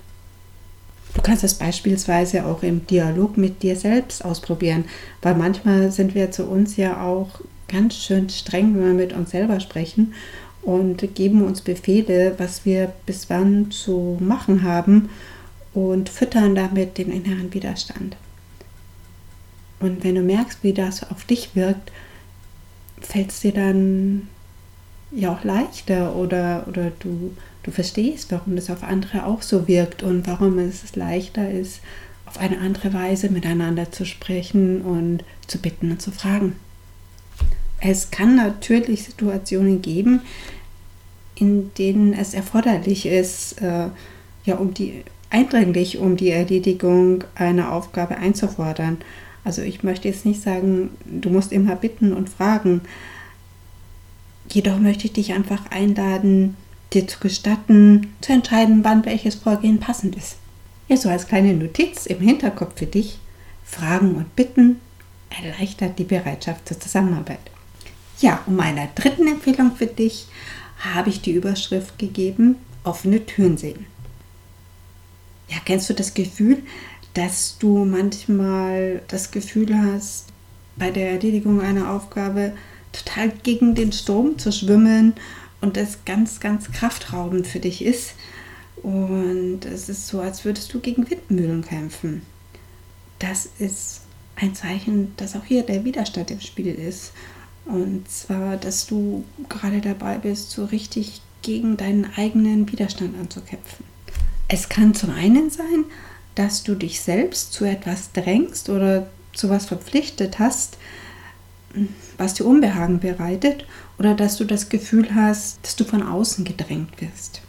Du 1.16 1.22
kannst 1.22 1.44
das 1.44 1.56
beispielsweise 1.56 2.46
auch 2.46 2.62
im 2.62 2.86
Dialog 2.86 3.38
mit 3.38 3.64
dir 3.64 3.76
selbst 3.76 4.24
ausprobieren, 4.24 4.86
weil 5.22 5.34
manchmal 5.34 5.92
sind 5.92 6.14
wir 6.14 6.30
zu 6.30 6.46
uns 6.46 6.78
ja 6.78 7.02
auch 7.02 7.42
ganz 7.68 7.96
schön 7.96 8.30
streng, 8.30 8.76
wenn 8.76 8.86
wir 8.86 8.94
mit 8.94 9.14
uns 9.14 9.32
selber 9.32 9.60
sprechen 9.60 10.14
und 10.62 11.16
geben 11.16 11.44
uns 11.44 11.62
Befehle, 11.62 12.36
was 12.38 12.66
wir 12.66 12.92
bis 13.06 13.30
wann 13.30 13.72
zu 13.72 14.18
machen 14.20 14.64
haben 14.64 15.10
und 15.74 16.10
füttern 16.10 16.54
damit 16.54 16.98
den 16.98 17.12
inneren 17.12 17.54
Widerstand. 17.54 18.18
Und 19.80 20.04
wenn 20.04 20.16
du 20.16 20.22
merkst, 20.22 20.60
wie 20.64 20.74
das 20.74 21.10
auf 21.10 21.26
dich 21.26 21.56
wirkt, 21.56 21.92
fällt 23.00 23.32
es 23.32 23.40
dir 23.40 23.54
dann 23.54 24.28
ja 25.12 25.34
auch 25.34 25.44
leichter 25.44 26.16
oder, 26.16 26.66
oder 26.68 26.92
du 27.00 27.36
du 27.66 27.72
verstehst, 27.72 28.32
warum 28.32 28.56
das 28.56 28.70
auf 28.70 28.84
andere 28.84 29.26
auch 29.26 29.42
so 29.42 29.68
wirkt 29.68 30.04
und 30.04 30.28
warum 30.28 30.60
es 30.60 30.96
leichter 30.96 31.50
ist, 31.50 31.82
auf 32.26 32.38
eine 32.38 32.60
andere 32.60 32.94
Weise 32.94 33.30
miteinander 33.30 33.92
zu 33.92 34.06
sprechen 34.06 34.82
und 34.82 35.24
zu 35.48 35.58
bitten 35.58 35.92
und 35.92 36.02
zu 36.02 36.12
fragen. 36.12 36.56
Es 37.82 38.12
kann 38.12 38.36
natürlich 38.36 39.04
Situationen 39.04 39.82
geben, 39.82 40.22
in 41.34 41.74
denen 41.74 42.14
es 42.14 42.34
erforderlich 42.34 43.06
ist, 43.08 43.62
äh, 43.62 43.88
ja, 44.46 44.56
um 44.56 44.74
die 44.74 45.04
eindringlich 45.32 45.98
um 45.98 46.18
die 46.18 46.30
Erledigung 46.30 47.24
einer 47.34 47.74
Aufgabe 47.74 48.18
einzufordern. 48.18 48.98
Also 49.44 49.64
ich 49.64 49.84
möchte 49.84 50.08
jetzt 50.08 50.26
nicht 50.26 50.42
sagen, 50.42 50.92
du 51.06 51.30
musst 51.30 51.52
immer 51.52 51.76
bitten 51.76 52.14
und 52.14 52.30
fragen. 52.30 52.82
Jedoch 54.50 54.80
möchte 54.80 55.06
ich 55.06 55.14
dich 55.14 55.34
einfach 55.34 55.72
einladen, 55.72 56.56
dir 56.94 57.08
zu 57.08 57.20
gestatten, 57.20 58.14
zu 58.22 58.34
entscheiden, 58.34 58.84
wann 58.84 59.06
welches 59.06 59.36
Vorgehen 59.36 59.80
passend 59.80 60.16
ist. 60.16 60.38
Ja, 60.88 60.98
so 60.98 61.10
als 61.10 61.28
kleine 61.28 61.54
Notiz 61.54 62.06
im 62.06 62.20
Hinterkopf 62.20 62.78
für 62.78 62.86
dich, 62.86 63.20
Fragen 63.64 64.16
und 64.16 64.36
Bitten 64.36 64.80
erleichtert 65.30 65.98
die 65.98 66.04
Bereitschaft 66.04 66.68
zur 66.68 66.80
Zusammenarbeit. 66.80 67.40
Ja, 68.20 68.42
um 68.46 68.56
meiner 68.56 68.88
dritten 68.96 69.28
Empfehlung 69.28 69.76
für 69.76 69.88
dich 69.88 70.28
habe 70.80 71.10
ich 71.10 71.22
die 71.22 71.32
Überschrift 71.32 71.98
gegeben, 71.98 72.58
offene 72.84 73.26
Türen 73.26 73.58
sehen. 73.58 73.88
Ja, 75.50 75.58
kennst 75.66 75.90
du 75.90 75.94
das 75.94 76.14
Gefühl, 76.14 76.64
dass 77.14 77.58
du 77.58 77.86
manchmal 77.86 79.02
das 79.08 79.32
Gefühl 79.32 79.76
hast, 79.76 80.28
bei 80.76 80.92
der 80.92 81.12
Erledigung 81.12 81.62
einer 81.62 81.92
Aufgabe 81.92 82.54
total 82.96 83.30
gegen 83.30 83.76
den 83.76 83.92
Strom 83.92 84.38
zu 84.38 84.52
schwimmen 84.52 85.14
und 85.62 85.78
das 85.78 86.06
ganz, 86.06 86.40
ganz 86.40 86.72
kraftraubend 86.72 87.48
für 87.48 87.60
dich 87.60 87.84
ist. 87.84 88.14
Und 88.82 89.66
es 89.66 89.90
ist 89.90 90.08
so, 90.08 90.20
als 90.20 90.46
würdest 90.46 90.74
du 90.74 90.80
gegen 90.80 91.10
Windmühlen 91.10 91.64
kämpfen. 91.64 92.22
Das 93.20 93.50
ist 93.60 94.02
ein 94.36 94.54
Zeichen, 94.54 95.14
dass 95.18 95.36
auch 95.36 95.46
hier 95.46 95.64
der 95.64 95.86
Widerstand 95.86 96.30
im 96.32 96.42
Spiel 96.42 96.68
ist. 96.68 97.14
Und 97.66 98.10
zwar, 98.10 98.58
dass 98.58 98.86
du 98.86 99.24
gerade 99.50 99.82
dabei 99.82 100.18
bist, 100.18 100.52
so 100.52 100.66
richtig 100.66 101.22
gegen 101.42 101.78
deinen 101.78 102.06
eigenen 102.16 102.72
Widerstand 102.72 103.18
anzukämpfen. 103.20 103.86
Es 104.48 104.70
kann 104.70 104.94
zum 104.94 105.12
einen 105.12 105.50
sein, 105.50 105.86
dass 106.36 106.64
du 106.64 106.76
dich 106.76 107.02
selbst 107.02 107.54
zu 107.54 107.66
etwas 107.66 108.12
drängst 108.12 108.70
oder 108.70 109.08
zu 109.34 109.50
was 109.50 109.66
verpflichtet 109.66 110.38
hast, 110.38 110.78
was 112.18 112.34
dir 112.34 112.46
Unbehagen 112.46 113.00
bereitet 113.00 113.66
oder 113.98 114.14
dass 114.14 114.38
du 114.38 114.46
das 114.46 114.70
Gefühl 114.70 115.14
hast, 115.14 115.60
dass 115.64 115.76
du 115.76 115.84
von 115.84 116.04
außen 116.04 116.46
gedrängt 116.46 117.02
wirst. 117.02 117.42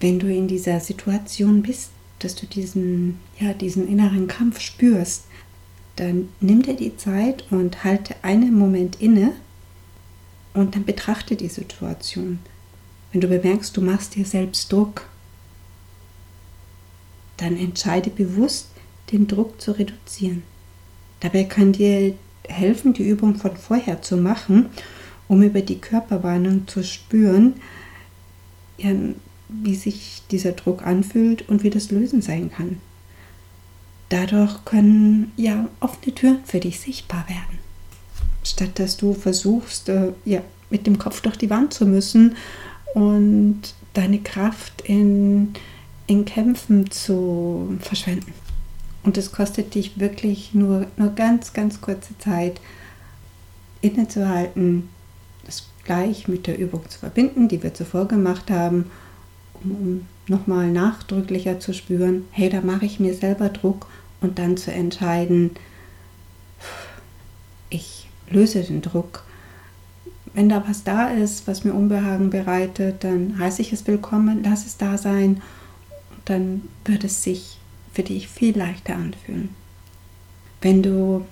Wenn 0.00 0.18
du 0.18 0.32
in 0.32 0.48
dieser 0.48 0.80
Situation 0.80 1.62
bist, 1.62 1.90
dass 2.18 2.34
du 2.34 2.46
diesen, 2.46 3.18
ja, 3.38 3.52
diesen 3.52 3.88
inneren 3.88 4.26
Kampf 4.26 4.60
spürst, 4.60 5.24
dann 5.96 6.28
nimm 6.40 6.62
dir 6.62 6.74
die 6.74 6.96
Zeit 6.96 7.44
und 7.50 7.84
halte 7.84 8.16
einen 8.22 8.54
Moment 8.54 9.00
inne 9.00 9.32
und 10.52 10.74
dann 10.74 10.84
betrachte 10.84 11.36
die 11.36 11.48
Situation. 11.48 12.38
Wenn 13.12 13.20
du 13.20 13.28
bemerkst, 13.28 13.76
du 13.76 13.80
machst 13.80 14.16
dir 14.16 14.24
selbst 14.24 14.72
Druck, 14.72 15.08
dann 17.36 17.56
entscheide 17.56 18.10
bewusst, 18.10 18.68
den 19.12 19.26
Druck 19.26 19.60
zu 19.60 19.72
reduzieren. 19.72 20.42
Dabei 21.20 21.44
kann 21.44 21.72
dir 21.72 22.14
helfen, 22.48 22.92
die 22.92 23.08
Übung 23.08 23.36
von 23.36 23.56
vorher 23.56 24.02
zu 24.02 24.16
machen, 24.16 24.66
um 25.28 25.42
über 25.42 25.60
die 25.60 25.78
Körperwarnung 25.78 26.66
zu 26.68 26.82
spüren, 26.82 27.54
wie 29.48 29.74
sich 29.74 30.22
dieser 30.30 30.52
Druck 30.52 30.86
anfühlt 30.86 31.48
und 31.48 31.62
wie 31.62 31.70
das 31.70 31.90
Lösen 31.90 32.22
sein 32.22 32.50
kann. 32.50 32.80
Dadurch 34.08 34.64
können 34.64 35.32
ja 35.36 35.68
offene 35.80 36.14
Türen 36.14 36.38
für 36.44 36.60
dich 36.60 36.80
sichtbar 36.80 37.24
werden. 37.28 37.58
Statt 38.44 38.78
dass 38.78 38.96
du 38.96 39.14
versuchst, 39.14 39.88
äh, 39.88 40.12
ja, 40.24 40.42
mit 40.70 40.86
dem 40.86 40.98
Kopf 40.98 41.20
durch 41.20 41.36
die 41.36 41.50
Wand 41.50 41.72
zu 41.72 41.86
müssen 41.86 42.36
und 42.94 43.60
deine 43.94 44.18
Kraft 44.20 44.82
in, 44.82 45.54
in 46.06 46.24
Kämpfen 46.24 46.90
zu 46.90 47.76
verschwenden. 47.80 48.32
Und 49.04 49.18
es 49.18 49.32
kostet 49.32 49.74
dich 49.74 50.00
wirklich 50.00 50.54
nur, 50.54 50.86
nur 50.96 51.10
ganz, 51.10 51.52
ganz 51.52 51.80
kurze 51.80 52.16
Zeit, 52.18 52.60
innezuhalten, 53.82 54.88
das 55.44 55.68
gleich 55.84 56.26
mit 56.26 56.46
der 56.46 56.58
Übung 56.58 56.88
zu 56.88 56.98
verbinden, 56.98 57.48
die 57.48 57.62
wir 57.62 57.74
zuvor 57.74 58.08
gemacht 58.08 58.50
haben, 58.50 58.90
um, 59.62 60.06
nochmal 60.26 60.70
nachdrücklicher 60.70 61.60
zu 61.60 61.74
spüren, 61.74 62.24
hey, 62.30 62.48
da 62.48 62.62
mache 62.62 62.86
ich 62.86 62.98
mir 62.98 63.14
selber 63.14 63.50
Druck 63.50 63.86
und 64.22 64.38
dann 64.38 64.56
zu 64.56 64.72
entscheiden, 64.72 65.50
ich 67.68 68.08
löse 68.30 68.62
den 68.62 68.80
Druck. 68.80 69.24
Wenn 70.32 70.48
da 70.48 70.64
was 70.66 70.82
da 70.82 71.08
ist, 71.08 71.46
was 71.46 71.64
mir 71.64 71.74
Unbehagen 71.74 72.30
bereitet, 72.30 73.04
dann 73.04 73.38
heiße 73.38 73.60
ich 73.60 73.72
es 73.72 73.86
willkommen, 73.86 74.42
lass 74.42 74.66
es 74.66 74.78
da 74.78 74.96
sein. 74.96 75.42
Und 76.10 76.22
dann 76.24 76.62
wird 76.84 77.04
es 77.04 77.22
sich 77.22 77.58
für 77.94 78.02
dich 78.02 78.28
viel 78.28 78.56
leichter 78.56 78.96
anfühlen. 78.96 79.50
Wenn 80.60 80.82
du 80.82 81.24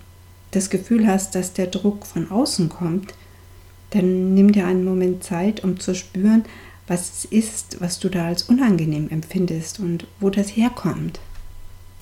das 0.53 0.71
Gefühl 0.71 1.07
hast, 1.07 1.35
dass 1.35 1.53
der 1.53 1.67
Druck 1.67 2.07
von 2.07 2.31
außen 2.31 2.69
kommt, 2.69 3.15
dann 3.91 4.35
nimm 4.35 4.53
dir 4.53 4.67
einen 4.67 4.85
Moment 4.85 5.25
Zeit, 5.25 5.65
um 5.65 5.81
zu 5.81 5.95
spüren, 5.95 6.45
was 6.87 7.11
es 7.19 7.25
ist, 7.25 7.81
was 7.81 7.99
du 7.99 8.09
da 8.09 8.27
als 8.27 8.45
unangenehm 8.45 9.09
empfindest 9.11 9.81
und 9.81 10.07
wo 10.21 10.31
das 10.31 10.57
herkommt. 10.57 11.21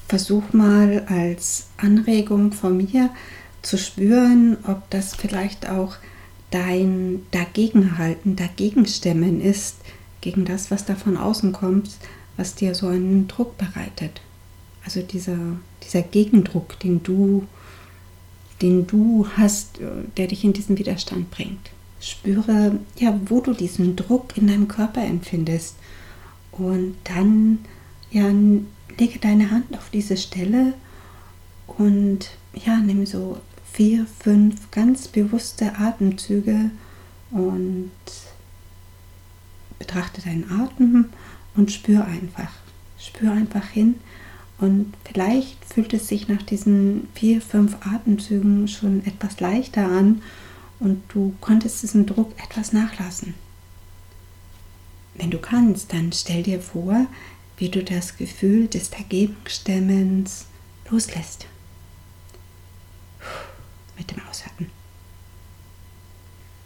Versuch 0.09 0.53
mal 0.53 1.05
als 1.09 1.69
Anregung 1.77 2.53
von 2.53 2.77
mir 2.77 3.11
zu 3.63 3.79
spüren, 3.79 4.57
ob 4.67 4.89
das 4.91 5.15
vielleicht 5.15 5.69
auch 5.69 5.97
dein 6.51 7.23
Dagegenhalten, 7.31 8.35
Dagegenstemmen 8.37 9.41
ist, 9.41 9.77
gegen 10.21 10.45
das, 10.45 10.71
was 10.71 10.85
da 10.85 10.95
von 10.97 11.17
außen 11.17 11.53
kommt, 11.53 11.91
was 12.37 12.55
dir 12.55 12.75
so 12.75 12.89
einen 12.89 13.29
Druck 13.29 13.57
bereitet. 13.57 14.21
Also 14.85 15.03
dieser, 15.03 15.39
dieser 15.83 16.03
Gegendruck, 16.03 16.79
den 16.81 17.03
du, 17.03 17.47
den 18.63 18.87
du 18.87 19.27
hast, 19.37 19.81
äh, 19.81 19.87
der 20.17 20.29
dich 20.29 20.45
in 20.45 20.53
diesen 20.53 20.79
Widerstand 20.79 21.31
bringt. 21.31 21.71
Spüre, 22.01 22.79
ja, 22.97 23.19
wo 23.27 23.41
du 23.41 23.53
diesen 23.53 23.95
Druck 23.97 24.37
in 24.37 24.47
deinem 24.47 24.69
Körper 24.69 25.05
empfindest. 25.05 25.77
Und 26.53 26.97
dann, 27.05 27.59
ja, 28.11 28.31
lege 28.99 29.19
deine 29.19 29.51
Hand 29.51 29.77
auf 29.77 29.91
diese 29.91 30.17
Stelle 30.17 30.75
und 31.67 32.31
ja, 32.55 32.79
nimm 32.79 33.07
so 33.07 33.39
vier, 33.73 34.07
fünf 34.19 34.71
ganz 34.71 35.09
bewusste 35.09 35.77
Atemzüge 35.79 36.71
und 37.31 37.91
betrachte 39.79 40.21
deinen 40.21 40.51
Atem 40.51 41.07
und 41.57 41.71
spür 41.71 42.05
einfach. 42.05 42.51
Spür 42.99 43.33
einfach 43.33 43.67
hin, 43.69 43.95
und 44.61 44.93
vielleicht 45.05 45.65
fühlt 45.65 45.95
es 45.95 46.09
sich 46.09 46.29
nach 46.29 46.43
diesen 46.43 47.09
vier, 47.15 47.41
fünf 47.41 47.77
Atemzügen 47.87 48.69
schon 48.69 49.05
etwas 49.07 49.41
leichter 49.41 49.87
an 49.87 50.23
und 50.81 51.03
du 51.09 51.35
konntest 51.41 51.83
diesen 51.83 52.05
Druck 52.05 52.33
etwas 52.43 52.73
nachlassen. 52.73 53.35
Wenn 55.15 55.31
du 55.31 55.39
kannst, 55.39 55.93
dann 55.93 56.13
stell 56.13 56.43
dir 56.43 56.61
vor, 56.61 57.07
wie 57.57 57.71
du 57.71 57.83
das 57.83 58.17
Gefühl 58.17 58.69
des 58.69 58.91
Dagegenstemmens 58.91 60.47
loslässt. 60.91 61.47
Mit 63.97 64.11
dem 64.11 64.21
Ausatmen. 64.29 64.71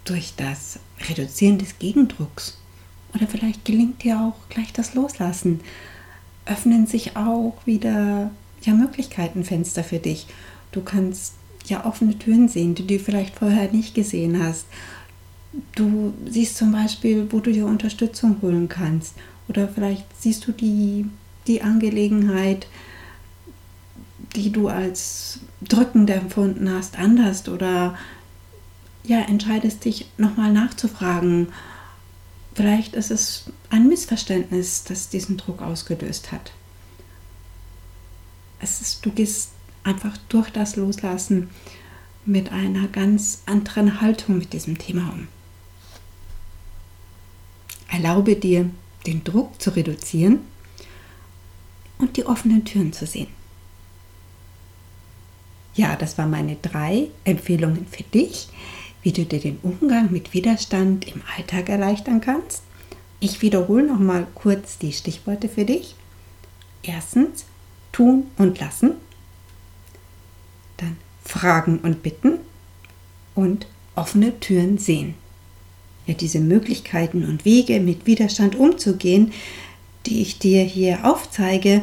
Durch 0.04 0.34
das 0.36 0.78
Reduzieren 1.08 1.58
des 1.58 1.78
Gegendrucks. 1.78 2.58
Oder 3.14 3.26
vielleicht 3.28 3.64
gelingt 3.64 4.02
dir 4.02 4.20
auch 4.20 4.48
gleich 4.48 4.72
das 4.72 4.94
Loslassen 4.94 5.60
öffnen 6.46 6.86
sich 6.86 7.16
auch 7.16 7.54
wieder 7.64 8.30
ja, 8.62 8.74
Möglichkeitenfenster 8.74 9.84
für 9.84 9.98
dich. 9.98 10.26
Du 10.72 10.82
kannst 10.82 11.34
ja 11.66 11.86
offene 11.86 12.18
Türen 12.18 12.48
sehen, 12.48 12.74
die 12.74 12.86
du 12.86 12.98
vielleicht 12.98 13.36
vorher 13.38 13.70
nicht 13.72 13.94
gesehen 13.94 14.42
hast. 14.42 14.66
Du 15.74 16.12
siehst 16.28 16.56
zum 16.56 16.72
Beispiel, 16.72 17.28
wo 17.30 17.40
du 17.40 17.52
dir 17.52 17.66
Unterstützung 17.66 18.36
holen 18.42 18.68
kannst. 18.68 19.14
Oder 19.48 19.68
vielleicht 19.68 20.04
siehst 20.20 20.46
du 20.46 20.52
die, 20.52 21.06
die 21.46 21.62
Angelegenheit, 21.62 22.66
die 24.34 24.50
du 24.50 24.68
als 24.68 25.40
drückend 25.62 26.10
empfunden 26.10 26.70
hast, 26.70 26.98
anders. 26.98 27.48
Oder 27.48 27.96
ja, 29.04 29.20
entscheidest 29.20 29.84
dich 29.84 30.06
nochmal 30.16 30.52
nachzufragen, 30.52 31.48
Vielleicht 32.54 32.94
ist 32.94 33.10
es 33.10 33.44
ein 33.70 33.88
Missverständnis, 33.88 34.84
das 34.84 35.08
diesen 35.08 35.36
Druck 35.36 35.60
ausgelöst 35.60 36.30
hat. 36.30 36.52
Es 38.60 38.80
ist, 38.80 39.04
du 39.04 39.10
gehst 39.10 39.50
einfach 39.82 40.16
durch 40.28 40.50
das 40.50 40.76
Loslassen 40.76 41.50
mit 42.24 42.52
einer 42.52 42.88
ganz 42.88 43.42
anderen 43.46 44.00
Haltung 44.00 44.38
mit 44.38 44.52
diesem 44.52 44.78
Thema 44.78 45.12
um. 45.12 45.28
Erlaube 47.90 48.36
dir, 48.36 48.70
den 49.06 49.22
Druck 49.24 49.60
zu 49.60 49.70
reduzieren 49.70 50.40
und 51.98 52.16
die 52.16 52.24
offenen 52.24 52.64
Türen 52.64 52.92
zu 52.92 53.06
sehen. 53.06 53.28
Ja, 55.74 55.96
das 55.96 56.16
waren 56.18 56.30
meine 56.30 56.56
drei 56.56 57.08
Empfehlungen 57.24 57.86
für 57.86 58.04
dich, 58.04 58.48
wie 59.04 59.12
du 59.12 59.24
dir 59.24 59.38
den 59.38 59.58
Umgang 59.62 60.10
mit 60.10 60.32
Widerstand 60.32 61.06
im 61.06 61.22
Alltag 61.36 61.68
erleichtern 61.68 62.20
kannst. 62.20 62.62
Ich 63.20 63.42
wiederhole 63.42 63.86
noch 63.86 64.00
mal 64.00 64.26
kurz 64.34 64.78
die 64.78 64.92
Stichworte 64.92 65.48
für 65.48 65.64
dich. 65.64 65.94
Erstens 66.82 67.44
tun 67.92 68.24
und 68.38 68.58
lassen, 68.58 68.92
dann 70.78 70.96
fragen 71.22 71.78
und 71.78 72.02
bitten 72.02 72.38
und 73.34 73.66
offene 73.94 74.40
Türen 74.40 74.78
sehen. 74.78 75.14
Ja, 76.06 76.14
diese 76.14 76.40
Möglichkeiten 76.40 77.24
und 77.24 77.44
Wege 77.44 77.80
mit 77.80 78.06
Widerstand 78.06 78.56
umzugehen, 78.56 79.32
die 80.06 80.22
ich 80.22 80.38
dir 80.38 80.62
hier 80.62 81.04
aufzeige, 81.04 81.82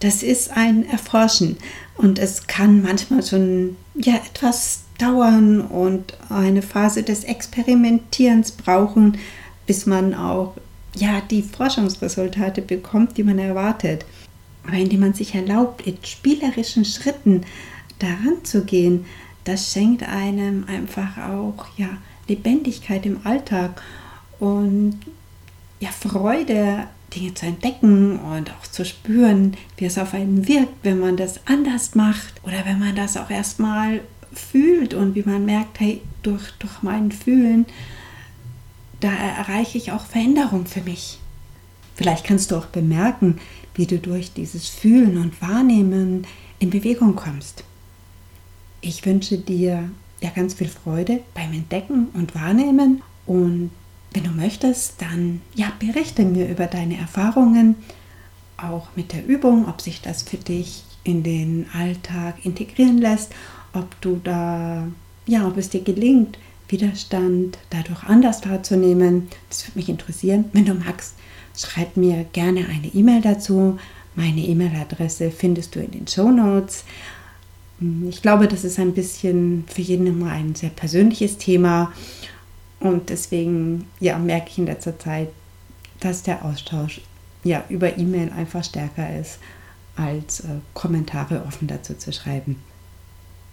das 0.00 0.22
ist 0.22 0.50
ein 0.50 0.88
Erforschen 0.88 1.58
und 1.96 2.18
es 2.18 2.46
kann 2.46 2.82
manchmal 2.82 3.22
schon 3.22 3.76
ja 3.94 4.16
etwas 4.16 4.82
dauern 5.02 5.60
und 5.60 6.14
eine 6.28 6.62
Phase 6.62 7.02
des 7.02 7.24
Experimentierens 7.24 8.52
brauchen, 8.52 9.18
bis 9.66 9.86
man 9.86 10.14
auch 10.14 10.54
ja 10.94 11.20
die 11.30 11.42
Forschungsresultate 11.42 12.62
bekommt, 12.62 13.16
die 13.16 13.24
man 13.24 13.38
erwartet. 13.38 14.04
Aber 14.64 14.76
indem 14.76 15.00
man 15.00 15.14
sich 15.14 15.34
erlaubt, 15.34 15.86
in 15.86 15.98
spielerischen 16.04 16.84
Schritten 16.84 17.42
daran 17.98 18.44
zu 18.44 18.64
gehen, 18.64 19.06
das 19.44 19.72
schenkt 19.72 20.04
einem 20.04 20.64
einfach 20.68 21.18
auch 21.18 21.66
ja 21.76 21.88
Lebendigkeit 22.28 23.04
im 23.04 23.26
Alltag 23.26 23.82
und 24.38 25.00
ja 25.80 25.90
Freude 25.90 26.86
Dinge 27.14 27.34
zu 27.34 27.46
entdecken 27.46 28.18
und 28.18 28.50
auch 28.50 28.66
zu 28.70 28.84
spüren, 28.84 29.56
wie 29.76 29.84
es 29.84 29.98
auf 29.98 30.14
einen 30.14 30.48
wirkt, 30.48 30.84
wenn 30.84 31.00
man 31.00 31.16
das 31.16 31.40
anders 31.46 31.94
macht 31.94 32.40
oder 32.44 32.64
wenn 32.64 32.78
man 32.78 32.96
das 32.96 33.16
auch 33.16 33.30
erstmal 33.30 34.00
fühlt 34.34 34.94
und 34.94 35.14
wie 35.14 35.22
man 35.22 35.44
merkt, 35.44 35.80
hey, 35.80 36.00
durch, 36.22 36.50
durch 36.58 36.82
mein 36.82 37.12
Fühlen, 37.12 37.66
da 39.00 39.12
erreiche 39.12 39.78
ich 39.78 39.92
auch 39.92 40.06
Veränderung 40.06 40.66
für 40.66 40.82
mich. 40.82 41.18
Vielleicht 41.94 42.24
kannst 42.24 42.50
du 42.50 42.56
auch 42.56 42.66
bemerken, 42.66 43.38
wie 43.74 43.86
du 43.86 43.98
durch 43.98 44.32
dieses 44.32 44.68
Fühlen 44.68 45.18
und 45.18 45.40
Wahrnehmen 45.42 46.26
in 46.58 46.70
Bewegung 46.70 47.16
kommst. 47.16 47.64
Ich 48.80 49.04
wünsche 49.04 49.38
dir 49.38 49.90
ja 50.20 50.30
ganz 50.30 50.54
viel 50.54 50.68
Freude 50.68 51.20
beim 51.34 51.52
Entdecken 51.52 52.08
und 52.14 52.34
Wahrnehmen. 52.34 53.02
Und 53.26 53.70
wenn 54.12 54.24
du 54.24 54.30
möchtest, 54.30 55.00
dann 55.00 55.40
ja, 55.54 55.72
berichte 55.78 56.24
mir 56.24 56.48
über 56.48 56.66
deine 56.66 56.96
Erfahrungen, 56.96 57.76
auch 58.56 58.88
mit 58.94 59.12
der 59.12 59.26
Übung, 59.26 59.68
ob 59.68 59.80
sich 59.80 60.00
das 60.00 60.22
für 60.22 60.36
dich 60.36 60.84
in 61.04 61.22
den 61.22 61.66
Alltag 61.72 62.44
integrieren 62.44 62.98
lässt, 62.98 63.32
ob 63.72 64.00
du 64.00 64.20
da, 64.22 64.86
ja, 65.26 65.46
ob 65.46 65.56
es 65.56 65.70
dir 65.70 65.82
gelingt, 65.82 66.38
Widerstand 66.68 67.58
dadurch 67.70 68.02
anders 68.04 68.48
wahrzunehmen. 68.48 69.28
Das 69.48 69.66
würde 69.66 69.78
mich 69.78 69.88
interessieren. 69.88 70.46
Wenn 70.52 70.64
du 70.64 70.74
magst, 70.74 71.14
schreib 71.56 71.96
mir 71.96 72.24
gerne 72.32 72.66
eine 72.68 72.88
E-Mail 72.88 73.20
dazu. 73.20 73.78
Meine 74.14 74.40
E-Mail-Adresse 74.40 75.30
findest 75.30 75.74
du 75.74 75.80
in 75.80 75.90
den 75.90 76.08
Show 76.08 76.30
Notes. 76.30 76.84
Ich 78.08 78.22
glaube, 78.22 78.48
das 78.48 78.64
ist 78.64 78.78
ein 78.78 78.94
bisschen 78.94 79.64
für 79.66 79.82
jeden 79.82 80.06
immer 80.06 80.30
ein 80.30 80.54
sehr 80.54 80.70
persönliches 80.70 81.36
Thema 81.36 81.92
und 82.82 83.10
deswegen 83.10 83.86
ja, 84.00 84.18
merke 84.18 84.50
ich 84.50 84.58
in 84.58 84.66
letzter 84.66 84.98
Zeit, 84.98 85.28
dass 86.00 86.22
der 86.22 86.44
Austausch 86.44 87.00
ja, 87.44 87.64
über 87.68 87.98
E-Mail 87.98 88.30
einfach 88.30 88.64
stärker 88.64 89.18
ist, 89.18 89.38
als 89.96 90.40
äh, 90.40 90.58
Kommentare 90.74 91.44
offen 91.46 91.68
dazu 91.68 91.94
zu 91.94 92.12
schreiben. 92.12 92.56